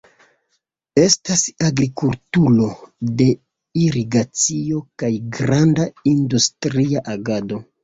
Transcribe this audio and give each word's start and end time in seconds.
Estas 1.01 1.43
agrikulturo 1.67 2.71
de 3.21 3.29
irigacio 3.83 4.83
kaj 5.05 5.13
granda 5.39 5.89
industria 6.17 7.07
agado. 7.17 7.65